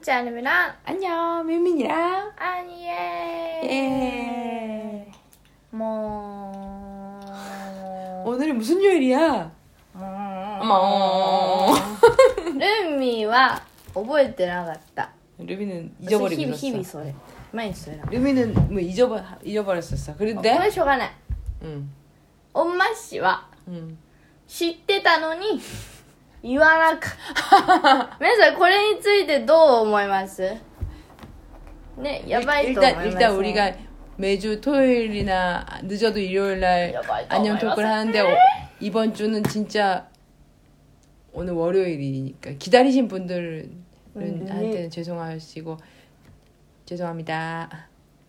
[0.00, 2.32] 짠이랑 안녕, 뮤민이랑.
[2.36, 3.60] 아니에.
[3.64, 5.12] 예.
[5.70, 7.20] 뭐.
[8.24, 9.50] 오늘은 무슨 요일이야?
[9.94, 11.74] 어머.
[12.56, 13.60] ルミは
[13.92, 15.10] 覚えてなかった。
[15.38, 17.00] 루미는 日々 잊어버리고 日々 있었어.
[17.00, 17.14] それ。
[17.52, 18.04] 毎日それだ。
[18.10, 20.14] 루미는 뭐 잊어버 잊어버렸었어.
[20.16, 21.10] これ 그런데 しょうがない。
[21.64, 21.90] 응,
[22.54, 23.98] 恩麻氏は 응.
[24.46, 25.60] 知ってたのに
[26.42, 28.18] 言わなかっ た。
[28.20, 30.54] 皆さんこれについてどう思います
[31.96, 33.72] ね、やばいと思います、 일단 일단 우리가
[34.16, 37.70] 매주 토요일이나 늦어도 일요일 날 야바이 또 안녕 말했어.
[37.70, 38.36] 토크를 하는데 어,
[38.80, 40.08] 이번 주는 진짜
[41.32, 43.84] 오늘 월요일이니까 기다리신 분들은
[44.16, 44.52] 음, 네.
[44.52, 45.76] 한테는 죄송하시고
[46.86, 47.88] 죄송합니다.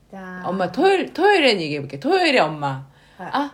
[0.09, 1.99] じゃあ 엄마 토요일 토요일엔 얘기해볼게.
[1.99, 2.87] 토요일에 엄마.
[3.17, 3.51] 아.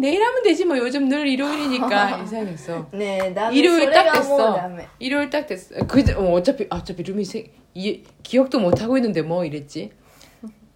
[0.00, 2.88] 내일 하면 되지 뭐 요즘 늘 일요일이니까 이상했어.
[2.92, 4.70] 네, 일요일 딱 됐어.
[4.98, 5.86] 일요일 딱 됐어.
[5.86, 9.90] 그 어, 어차피 아, 어차피 루미 세, 이, 기억도 못 하고 있는데 뭐 이랬지.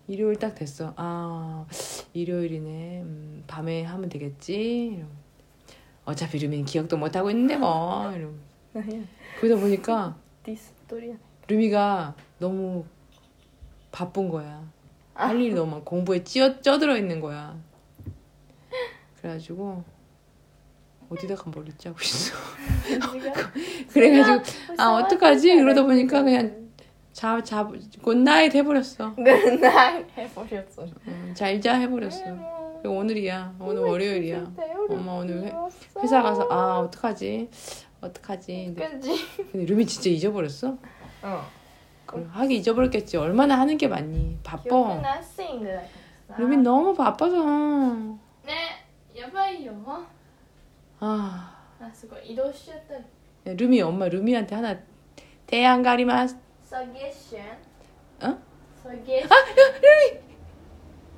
[0.08, 0.92] 일요일 딱 됐어.
[0.96, 1.64] 아
[2.12, 3.02] 일요일이네.
[3.02, 4.54] 음, 밤에 하면 되겠지.
[4.96, 5.22] 이러면.
[6.04, 8.12] 어차피 룸이 기억도 못 하고 있는데 뭐.
[8.12, 8.28] 이러
[9.40, 10.16] 그러다 보니까
[11.48, 12.84] 루미가 너무
[13.90, 14.62] 바쁜 거야.
[15.14, 17.56] 할 일이 너무 많고 공부에 찌어 쪄들어 있는 거야.
[19.22, 19.84] 그래가지고
[21.08, 22.34] 어디다가 머리 짜고 있어.
[23.92, 24.42] 그래가지고
[24.78, 25.56] 아 어떡하지?
[25.56, 26.68] 그러다 보니까 그냥
[27.12, 27.70] 자, 자,
[28.02, 29.14] good night 해버렸어.
[29.14, 30.86] good night 해버렸어.
[31.06, 32.24] 음, 잘자 해버렸어.
[32.84, 33.54] 오늘이야.
[33.60, 34.52] 오늘 월요일이야.
[34.90, 35.52] 엄마 오늘 회,
[36.02, 37.48] 회사 가서 아 어떡하지?
[38.00, 38.74] 어떡하지?
[38.76, 39.00] 근데,
[39.52, 40.76] 근데 루미 진짜 잊어버렸어?
[41.22, 41.46] 어.
[42.06, 43.18] 그럼 하기 잊어버렸겠지.
[43.18, 44.38] 얼마나 하는 게 많니?
[44.42, 44.64] 바빠.
[46.38, 48.18] 루미 너무 바빠서.
[49.21, 49.73] ねやばいよ
[50.99, 53.03] 아, あすごい移動しちゃったり
[53.47, 54.77] 야, 루미 엄마 루미한테 하나
[55.45, 56.35] 대안 가리마스.
[56.63, 57.39] サゲッショ
[58.27, 58.37] ン 어?
[58.83, 59.79] サゲッシ 아, 야,
[60.11, 60.19] 루미.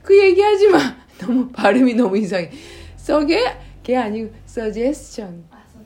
[0.03, 0.79] 그 얘기하지 마.
[1.19, 2.51] 너무 발음이 너무 이상해.
[2.97, 5.45] 써게 걔 아니고 서제스션.
[5.49, 5.83] あそう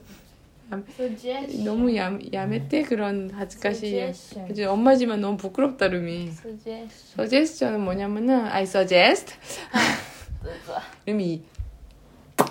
[0.79, 3.85] 얌- サジェッション 너무 얌 야매때 그런 하즈카시.
[3.95, 4.51] Suggestion.
[4.51, 6.31] 이제 엄마지만 너무 부끄럽다 루미.
[6.31, 9.35] サジェッシ 서제스션은 뭐냐면은 I suggest
[9.71, 9.77] ョ
[10.79, 11.44] ン 루미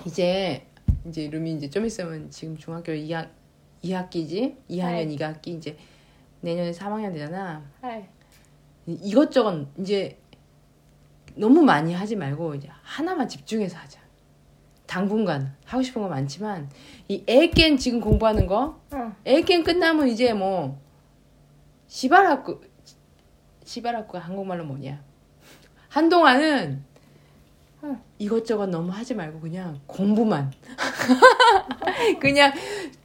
[0.07, 0.66] 이제
[1.06, 3.29] 이제 룸이 이제 좀 있으면 지금 중학교 2학
[3.84, 5.16] 2학기지 2학년 네.
[5.18, 5.78] 2학기 이제
[6.40, 7.62] 내년에 3학년 되잖아.
[7.84, 8.09] 네.
[8.85, 10.18] 이것저것 이제
[11.35, 14.00] 너무 많이 하지 말고 이제 하나만 집중해서 하자.
[14.85, 16.69] 당분간 하고 싶은 거 많지만
[17.09, 19.13] 이 애겐 지금 공부하는 거 응.
[19.25, 20.79] 애겐 끝나면 이제 뭐
[21.88, 22.62] 시바라쿠
[23.66, 25.03] 시바라쿠가 한국말로 뭐냐
[25.89, 26.85] 한동안은
[28.19, 30.53] 이것저것 너무 하지 말고 그냥 공부만
[32.20, 32.53] 그냥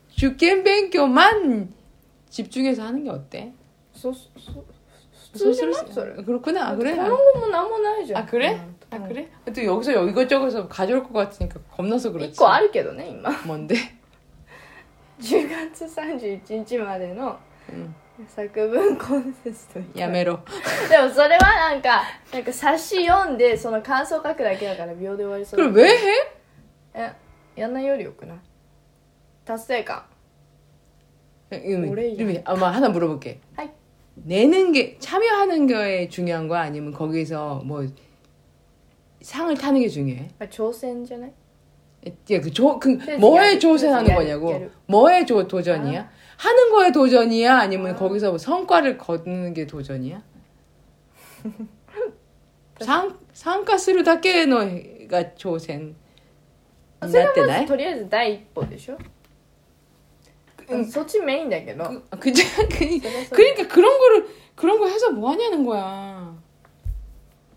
[0.10, 1.74] 주켄 뱅교만
[2.30, 3.52] 집중해서 하는 게 어때?
[3.94, 4.30] そそ
[5.34, 8.62] 普通じゃないそれ 그렇구나 아, 그래 単語もなんもないじゃん 아 그래?
[8.92, 9.28] 아 그래?
[9.54, 13.76] 또 여기서 이것저것 가져올 것 같으니까 겁나서 그렇지 1個あるけどね今 뭔데?
[15.20, 17.38] 10月31日までの 응.
[18.28, 20.40] 作文コンテストに 야메로
[20.90, 22.02] でもそれはなんか
[22.34, 25.98] なんか冊子読んでその感想書くだけだから秒で終わりそう 그걸 왜 해?
[26.96, 27.12] え
[27.56, 28.38] やんないよりよくない
[29.46, 30.04] 達成感
[31.52, 33.40] 유미, 오래 유미, 엄마 하나 물어볼게.
[33.56, 33.70] 하이.
[34.16, 36.62] 내는 게 참여하는 거에 중요한 거야?
[36.62, 37.86] 아니면 거기서 뭐
[39.22, 40.28] 상을 타는 게 중요해?
[40.40, 41.18] あ挑戦じゃ
[42.04, 44.54] ない 야, 그 조, 그 그래서 뭐에 야, 조세하는 그래서 야, 거냐고?
[44.54, 44.72] 야를.
[44.88, 46.10] 뭐에 조, 도전이야?
[46.38, 47.58] 하는 거에 도전이야?
[47.58, 47.96] 아니면 아.
[47.96, 50.22] 거기서 뭐 성과를 거두는 게 도전이야?
[52.82, 54.58] 상, 상가するだけの
[55.08, 55.96] が挑戦
[57.00, 58.98] あそれはになってないまずとりあえず第一歩でしょ、
[60.70, 61.86] うん、そっちメインだけど
[62.20, 66.36] 그, 그, 그, それはそ れ 그러니까 그런 거를 그런 거 해서 뭐 하냐는 거야.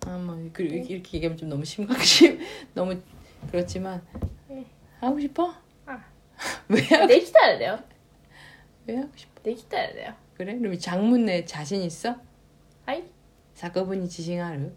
[0.07, 2.39] 아뭐 이렇게 이렇게 얘기하면 좀 너무 심각심
[2.75, 2.97] 너무
[3.51, 4.21] 그렇지만 네.
[5.06, 5.54] 하고 싶어?
[5.86, 6.04] 아.
[6.68, 7.80] 왜 하고 내기타야 돼요.
[8.88, 9.42] 왜 하고 싶어?
[9.44, 10.14] 내기타야 돼요.
[10.36, 10.58] 그래?
[10.58, 12.16] 그럼 장문에 자신 있어?
[12.86, 13.04] 아이.
[13.54, 14.72] 사건분이 지싱하루.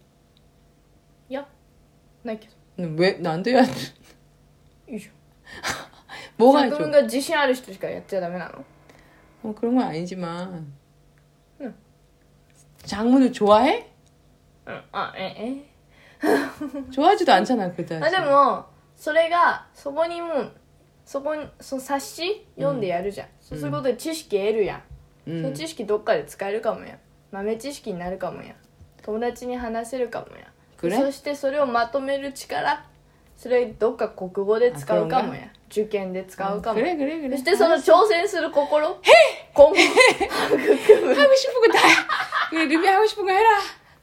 [1.35, 1.47] 야,
[2.23, 2.57] 나 계속.
[2.79, 3.63] 음, 왜 난데 야?
[4.89, 5.11] 이죠.
[6.37, 6.79] 뭐가 좀.
[6.79, 8.65] 그러니까 지싱하루 시도시까 야채 다면 안.
[9.43, 10.73] 뭐 그런 건 아니지만.
[11.61, 11.75] 응.
[12.85, 13.91] 장문을 좋아해?
[14.69, 14.83] 응.
[14.93, 15.71] 아, 에, 에.
[16.91, 18.05] 좋아하지도 않잖아 그다지.
[18.17, 18.78] 아니 뭐.
[18.98, 20.52] それがそこにもう
[21.06, 24.82] そこにその冊子読んでやるじゃん、そうすることで知識得るやん、
[25.26, 25.54] その 음.
[25.54, 27.00] 知識どっかで使えるかもやん
[27.32, 28.56] 豆知識になるかもやん
[29.02, 30.48] 友達に話せるかもやん
[30.78, 30.98] 그래?
[30.98, 32.86] そしてそれをまとめる力
[33.36, 38.98] それどっか国語で使うかもや受験で使うかも 그래 그래 그래 そしてその挑戦する心
[39.54, 41.80] 今後 하고 싶은 거 다
[43.08, 43.50] 싶은 거 해라.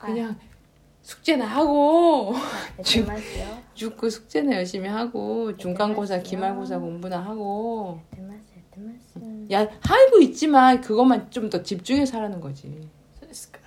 [0.00, 0.36] 그냥
[1.02, 6.22] 숙제나 하고 やってますよや 죽고 숙제나 열심히 하고 중간고사 맞아요.
[6.24, 12.62] 기말고사 공부나 하고 ってますやってます 야 하고 있지만 그것만 좀 더 집중해서 하라는 거지
[13.20, 13.60] そうですか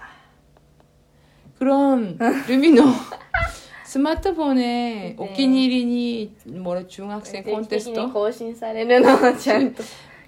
[1.58, 2.18] 그럼
[2.48, 2.84] 루미노
[3.86, 5.16] 스마트폰에 네.
[5.18, 9.82] 오키니리니 뭐라 중학생 定期的に 콘테스트 更新されるのをちゃんと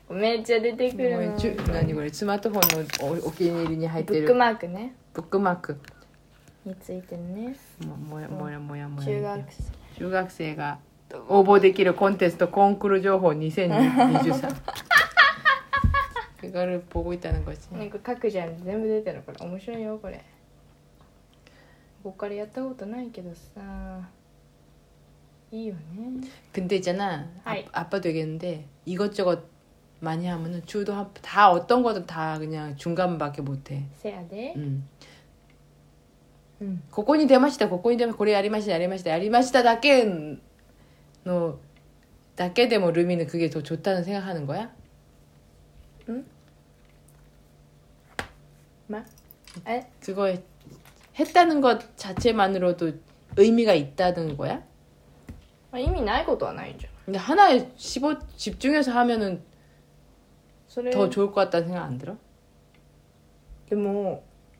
[0.10, 2.60] めっちゃ出てくる 뭐야 の 주, 아니 그래 스마트폰
[3.04, 5.80] 오- 오키니리니 ブック 할때를 マークね 부크마크
[6.66, 7.56] についてね
[7.86, 9.48] 뭐, 뭐야 뭐야 뭐야 뭐야 中学 이게.
[9.98, 10.80] 중학생가
[11.28, 14.56] 応募できるコンテストコンクール情報2023
[16.40, 20.18] 그거를 보고 있다는 거지 生なんか各ジャンル全部出てるこれ面白いよこれ
[22.04, 24.10] ここからやったことないけどさ
[25.52, 26.22] いいよね
[26.54, 27.66] 근데 있잖아 하이.
[27.74, 29.44] 아, 아빠 되겠는데 이것저것
[30.00, 34.88] 많이 하면은 주도 한- 다 어떤 거든 다 그냥 중간밖에 못해 せやで 음.
[36.62, 40.06] うんここに出ましたここに出まこれやりましたやりましたやりましただけ
[41.26, 41.58] の
[42.36, 44.72] だけでもルミ는 그게 더 좋다는 생각하는 거야?
[48.88, 49.06] ま
[49.66, 50.34] え 그거
[51.18, 52.94] 했다는 것 자체만으로도
[53.38, 54.64] 의미가 있다는 거야?
[55.72, 59.44] まあ意味ないことはないじゃん 근데 하나에 15, 집중해서 하면은
[60.68, 62.18] それ 더 좋을 것 같다는 생각 안 들어?
[63.70, 64.24] でも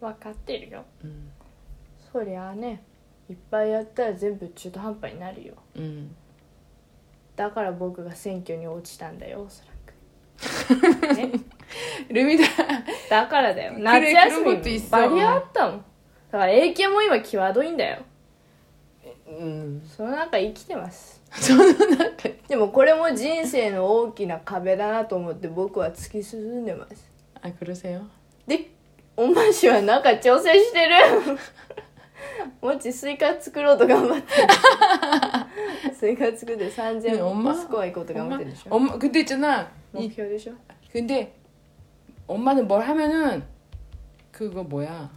[0.00, 0.84] 分かってるよ。
[1.02, 1.30] うん。
[2.12, 2.82] そりゃあね
[3.28, 5.54] いっぱいやったら全部中途半端になるよ。
[5.76, 6.14] うん
[7.36, 11.30] だから僕が選挙に落ちたんだよおそらく、 ね、
[12.10, 12.44] ルミダ
[13.08, 13.74] だからだよ。
[13.78, 15.84] 夏休みもバリあったもん。
[16.32, 18.02] だから英検も今際どいんだよ。
[19.28, 19.82] うん。
[19.86, 21.22] その中生きてます。
[21.30, 22.28] その中。
[22.48, 27.08] でもこれも人生の大きな壁だなと思って僕は突き進んでます。
[27.40, 28.02] あ苦せよ。
[29.17, 30.95] おましはなんか挑戦してる
[32.61, 34.41] もちスイカ作ろうと頑張って
[35.87, 40.53] るスイカ作ってね3000엄마 スコア行こうと頑張 엄마 ってるでしょ 엄마 근데 있잖아 目 이, 標でしょ
[40.91, 41.35] 근데
[42.27, 43.43] 엄마는 뭘 하면은
[44.31, 45.11] 그거 뭐야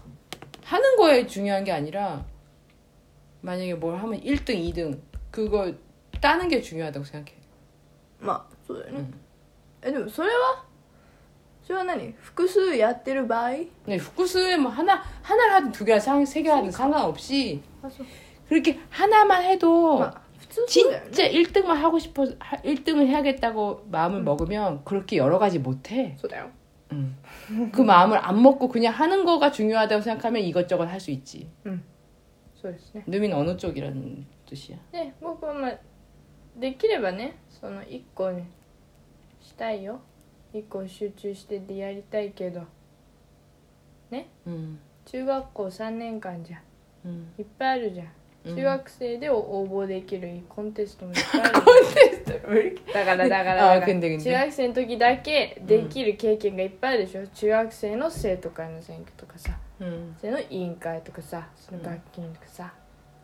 [0.65, 2.25] 하는 거에 중요한 게 아니라
[3.41, 4.99] 만약에 뭘 하면 1등, 2등
[5.31, 5.73] 그거
[6.21, 7.33] 따는 게 중요하다고 생각해.
[8.21, 9.21] まあそうだよね、うん
[9.83, 10.65] えでもそれは
[11.63, 13.51] それは何複数やってる場合
[13.85, 18.07] 근데 후쿠스에 뭐 하나 하나를 하든 두 개를 상, 세 개 하든 상관없이 あそう
[18.49, 24.25] 그렇게 하나만 해도 まあ普通そうだよね 진짜 1등만 하고 싶어 1등을 해야겠다고 마음을 음.
[24.25, 26.15] 먹으면 그렇게 여러 가지 못 해.
[26.19, 26.51] そうだよ
[26.93, 27.17] 응.
[27.73, 31.49] 그 마음을 안 먹고 그냥 하는 거가 중요하다고 생각하면 이것저것 할 수 있지.
[32.55, 34.77] そうですね 누민 어느 쪽이라는 뜻이야?
[34.93, 35.77] で僕はまあ
[36.57, 38.45] できればねその1個に
[39.41, 40.01] したいよ
[40.54, 42.62] 一個集中してでやりたいけど。
[44.10, 44.28] ね？
[44.46, 44.80] うん。
[45.06, 46.62] 中学校3年間じゃん。
[47.06, 47.34] うん。
[47.38, 48.08] いっぱいあるじゃん。
[48.44, 52.82] 中学生で応募できるコンテストもいっぱいある コンテスト無理。
[52.92, 53.94] だからだからだから。
[53.94, 59.58] んでん中学生の時だけできる経験がいっぱいあるでしょ、中学生の生徒会の選挙とかさ。
[59.80, 60.16] うん。
[60.20, 62.74] 生の委員会とかさその学級委員とかさ、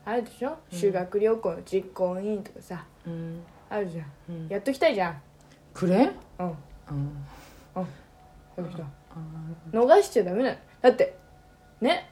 [0.05, 0.77] あるでしょ、うん。
[0.77, 2.85] 修学旅行の実行委員とかさ。
[3.05, 3.43] うん。
[3.69, 4.05] あるじゃん。
[4.29, 4.47] うん。
[4.47, 5.21] やっときたいじゃん。
[5.73, 6.11] くれ？
[6.39, 6.57] うん。
[6.89, 7.85] ああ
[8.63, 8.83] 来た。
[9.71, 10.57] 逃しちゃダメなの。
[10.81, 11.17] だって
[11.81, 12.09] ね。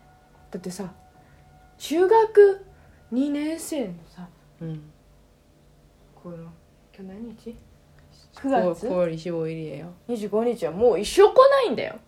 [0.52, 0.92] だってさ
[1.78, 2.66] 中学
[3.14, 4.28] 2年生のさ
[4.62, 4.82] うん。
[6.16, 6.52] この今
[6.98, 7.56] 日何日
[8.36, 8.88] ?9 月？
[8.88, 9.18] 氷
[9.56, 9.94] りよ。
[10.08, 12.00] 25日はもう一生来ないんだよ。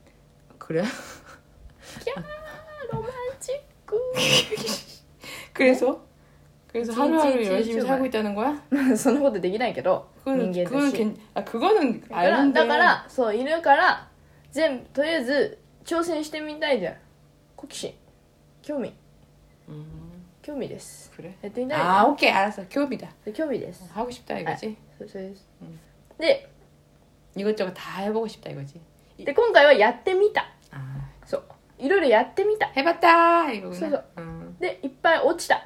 [0.57, 0.83] くれ？
[2.03, 2.21] キャー
[2.93, 3.55] ロマンチッ
[3.85, 3.95] ク
[5.53, 5.99] くれそう？
[6.68, 8.62] 그래서 진- 하루하루 진- 열심히 진짜 살고 있다는 거야?
[8.96, 14.08] そんなことできないけど人 그거는 間だ 그거는 し 괜, 아 그거는 だから 아는데 だからそういるから
[14.50, 16.96] 全部とりあえず挑戦してみたいじゃん
[17.56, 17.94] 好奇心
[18.62, 18.94] 興味
[19.68, 19.84] 음,
[20.42, 21.36] 興味です 그래.
[21.42, 22.62] やってみたい 아 오케이 알았어.
[22.70, 23.08] 교비다.
[23.34, 24.76] 興味です 하고 싶다 이거지.
[24.98, 25.78] そうそうです、うん
[26.18, 26.48] で
[27.36, 28.80] 이것저것 다 해보고 싶다 이거지.
[29.18, 31.42] で今回はやってみた 아 そう
[31.78, 33.78] いろいろやってみた 해봤다 이거구나.
[33.88, 35.58] 그래서- 음, でいっぱい落ちた 음.
[35.58, 35.65] え 음.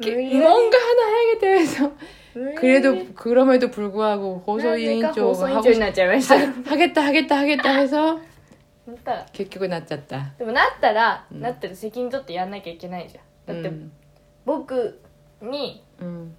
[0.00, 1.92] 뭔가 하나 해야겠다 해서
[2.34, 7.70] 無理やり 그래도 그럼에도 불구하고 なぜ 호소인 か 쪽 細い 하고 ちょになっちゃいました 싶- 하겠다 하겠다 하겠다
[7.72, 8.20] 해서
[8.86, 10.32] なったら 결국은 낮췄다.
[10.38, 13.90] でもなったら、うんなったら責任取ってやんなきゃいけないじゃんだって、 음,
[14.44, 15.00] 僕
[15.42, 16.32] に 음,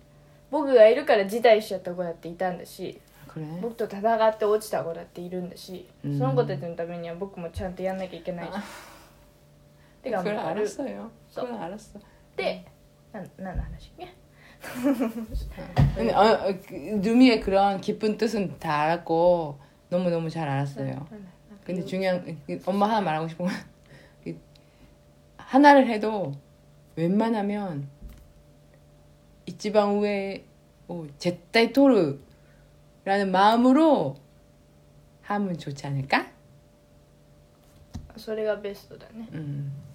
[0.50, 3.46] 僕がいるから辞退しちゃった子だっていたんだし 그래.
[3.62, 8.64] 僕と戦って落ちた子だっているんだし、うんその子たちのためには僕もちゃんとやんなきゃいけないじゃん
[10.04, 11.12] で頑 그걸 張る 알았어요.
[11.30, 11.42] 써.
[11.46, 11.78] 그건 알
[13.16, 13.24] 았어.
[13.38, 14.16] でな何の話ね
[15.96, 16.74] 근데 어, 어, 그,
[17.04, 19.60] 루미의 그런 깊은 뜻은 다 알았고
[19.90, 21.08] 너무 너무 잘 알았어요.
[21.64, 23.56] 근데 중요한 그, 엄마 하나 말하고 싶은 건
[24.24, 24.40] 그,
[25.38, 26.34] 하나를 해도
[26.96, 27.88] 웬만하면
[29.48, 30.46] 이치방 우에
[30.88, 32.22] 뭐 제타이 토르라는
[33.32, 34.16] 마음으로
[35.24, 36.32] 하면 좋지 않을까?
[38.18, 39.72] それがベストだね 음.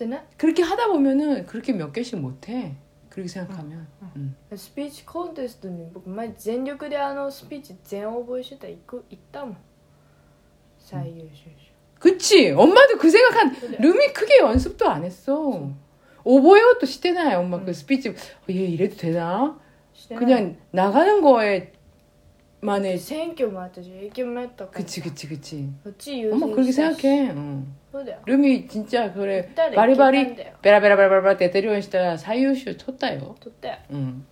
[0.00, 2.74] れな 그렇게 하다 보면은 그렇게 몇 개씩 못해.
[3.08, 3.86] 그렇게 생각하면.
[4.16, 4.34] 음.
[4.56, 9.56] スピーチコンテストに僕前全力であのスピーチ全覚えしてたら行く行ったもん
[10.78, 11.50] 最優秀
[12.00, 13.78] 그치 엄마도 그 생각한 그래.
[13.80, 15.70] 룸이 크게 연습도 안 했어
[16.24, 18.14] 오버웨어도 시대나요 엄마 그 스피치 어,
[18.50, 19.58] 얘 이래도 되나
[19.94, 21.72] 賞してない 그냥 나가는 거에
[22.60, 27.76] 만의 選挙もあったし影響もあったから 그치 그치 그치 そっち優 엄마 先 그렇게 したし 생각해 응.
[27.92, 34.24] そうだよ 룸이 진짜 그래 誰 바리바리 行けたんだよ 베라베라베라베라 때때리원 시다 사이유쇼 쳤다요 取ったよ 응.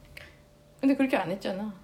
[0.81, 1.75] 근데 그렇게 안 했잖아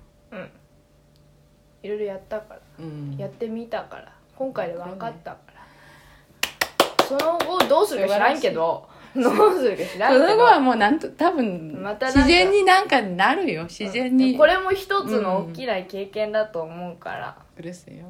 [1.82, 3.14] いろいろやったから 응.
[3.18, 18.02] やってみたから今回で分かったからその後どうするか知らんけど どうするか知らんけ 그거 ど 와 뭐 난 또多分 またなんか 시젠이 난가 나르요 시젠이 これも一つの大きな経験だと思うから、 그랬어요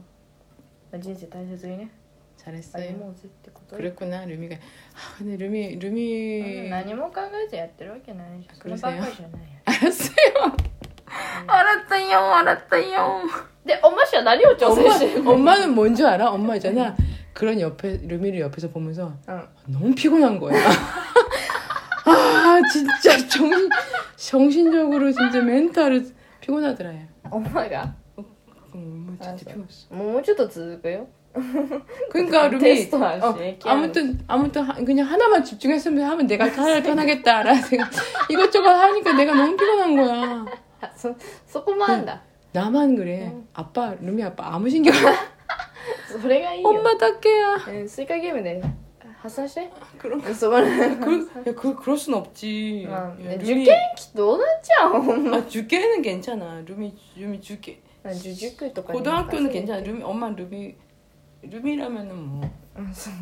[0.92, 1.90] まあ人生大切にね
[2.36, 4.58] 잘했어요 歩もうぜってことよ 그랬구나 루미가 아,
[5.18, 10.56] 근데 루미 うん 루미 何も考えずやってるわけないじゃんそればっかりじゃないよ 알았어요
[11.46, 13.22] 알았어요 알았어요
[13.64, 16.30] でおましは何を挑戦してる 엄마, 엄마는 뭔지 알아?
[16.30, 16.94] 엄마 있잖아
[17.33, 19.41] 그런 옆에 루미를 옆에서 보면서 어.
[19.67, 20.55] 너무 피곤한 거야.
[22.05, 23.69] 아 진짜 정신
[24.15, 26.05] 정신적으로 진짜 멘탈을
[26.41, 26.91] 피곤하더라.
[27.29, 27.95] 엄마가
[28.75, 29.87] 음, 뭐 진짜 피곤했어.
[29.89, 31.07] 뭐좀더 즐거요.
[32.11, 33.35] 그러니까 루미 어,
[33.65, 37.89] 아무튼 아무튼 하, 그냥 하나만 집중했으면 하면 내가 차라리 편하겠다라는 생각
[38.29, 40.45] 이것저것 하니까 내가 너무 피곤한 거야.
[41.47, 42.21] 소꼬만다.
[42.21, 43.33] 그, 나만 그래.
[43.53, 44.93] 아빠 루미 아빠 아무 신경
[46.20, 48.62] それがいいよ 엄마 닦게야 うんスイカゲームで
[49.22, 50.62] 発散して 그런 そこら
[50.96, 52.86] 그, 야, 그, 그럴 순 없지.
[52.88, 56.62] まあ 야, ね 루미- 受験期どうなっちゃうほんま 아, 주께는 괜찮아.
[56.64, 57.80] 루미, 루미 주께.
[58.04, 59.80] 受塾とかに 고등학교는 任せて 괜찮아.
[59.82, 60.76] 루미, 엄마 루미,
[61.42, 62.48] 루미라면은 뭐,
[62.78, 63.14] うんそう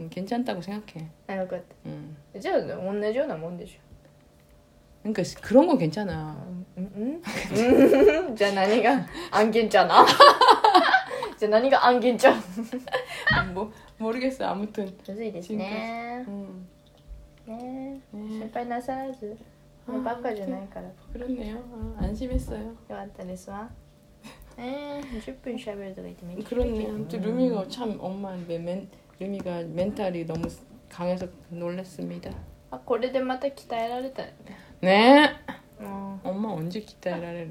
[0.00, 1.06] 음, 괜찮다고 생각해.
[1.28, 2.16] あよかっ 음.
[2.32, 3.80] たじゃあ同じようなもんでしょ
[5.04, 6.36] 그러니까 그런 거 괜찮아.
[6.76, 7.22] うんうん
[8.26, 9.06] うんじゃあ何が
[11.38, 12.34] 案件ちゃなじゃあ何が案件ちゃ
[13.54, 14.46] 뭐, 모르겠어.
[14.46, 14.84] 아무튼.
[15.08, 16.66] むずいですね 음,
[17.46, 18.28] ね 네.
[18.40, 19.36] 心配なさらずね
[20.02, 21.56] ばっかじゃないからよ 그렇네요.
[21.58, 22.74] 어, 안심했어요.
[22.88, 23.68] かったですわ
[24.56, 26.86] えー、10分しゃべるとか言ってめっちゃ 그렇네.
[26.88, 30.48] 아무튼 루미가 참 엄마 맨, 루미가 멘탈이 너무
[30.88, 32.30] 강해서 놀랐습니다.
[32.70, 35.30] あこれでまた鍛えられたよね 네.
[35.80, 37.50] うん 엄마 언제 기다려라는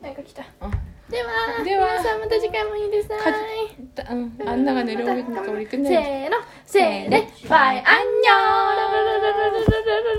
[0.00, 0.70] なんか来たあ
[1.09, 1.87] ではでは。
[1.93, 3.17] 皆さんまた次回もいいですね。
[4.45, 6.37] あんなが寝るおびとりねせーの。
[6.65, 7.27] せーで。
[7.49, 7.83] バイアン
[8.21, 9.99] ニョー。